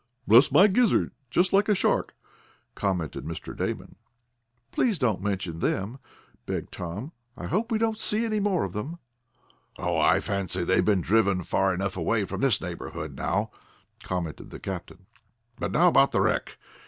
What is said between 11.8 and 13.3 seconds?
away from this neighborhood